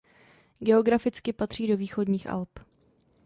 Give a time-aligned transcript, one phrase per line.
[0.59, 2.59] Geograficky patří do Východních Alp.